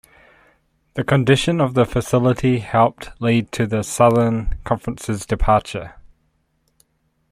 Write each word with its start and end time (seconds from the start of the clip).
The 0.95 1.03
condition 1.03 1.61
of 1.61 1.75
the 1.75 1.85
facility 1.85 2.57
helped 2.57 3.11
lead 3.21 3.51
to 3.51 3.67
the 3.67 3.83
Southern 3.83 4.57
Conference's 4.63 5.27
departure. 5.27 5.93